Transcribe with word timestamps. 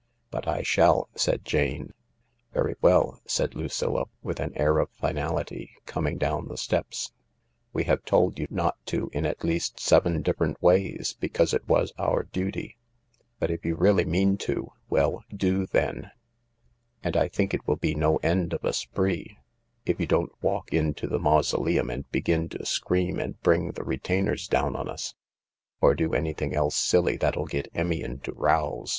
"But 0.31 0.47
I 0.47 0.63
shall," 0.63 1.09
said 1.13 1.45
Jane. 1.45 1.93
"Very 2.53 2.73
well," 2.81 3.21
said 3.27 3.53
Lucilla 3.53 4.05
with 4.23 4.39
an 4.39 4.51
air 4.57 4.79
of 4.79 4.89
finality, 4.89 5.73
coming 5.85 6.17
down 6.17 6.47
the 6.47 6.57
steps;" 6.57 7.11
we 7.71 7.83
have 7.83 8.03
told 8.03 8.39
you 8.39 8.47
not 8.49 8.83
to 8.87 9.11
in 9.13 9.27
at 9.27 9.43
least 9.43 9.79
seven 9.79 10.23
different 10.23 10.59
ways, 10.59 11.15
because 11.19 11.53
it 11.53 11.67
was 11.67 11.93
our 11.99 12.23
duty, 12.23 12.77
but 13.37 13.51
if 13.51 13.63
you 13.63 13.75
really 13.75 14.03
mean 14.03 14.37
to— 14.37 14.71
well, 14.89 15.23
do, 15.29 15.67
then 15.67 16.01
1 17.03 17.03
And 17.03 17.15
I 17.17 17.27
think 17.27 17.53
it 17.53 17.67
will 17.67 17.75
be 17.75 17.93
no 17.93 18.15
end 18.23 18.53
of 18.53 18.65
a 18.65 18.73
spree— 18.73 19.37
if 19.85 19.99
you 19.99 20.07
don't 20.07 20.31
walk 20.41 20.73
into 20.73 21.05
the 21.05 21.19
mausoleum 21.19 21.91
and 21.91 22.09
begin 22.09 22.49
to 22.49 22.65
scream 22.65 23.19
and 23.19 23.39
bring 23.41 23.73
the 23.73 23.83
retainers 23.83 24.47
down 24.47 24.75
on 24.75 24.89
us, 24.89 25.13
or 25.79 25.93
do 25.93 26.15
anything 26.15 26.55
else 26.55 26.75
silly 26.75 27.17
that'll 27.17 27.45
get 27.45 27.67
Emmy 27.75 28.01
into 28.01 28.33
rows." 28.33 28.89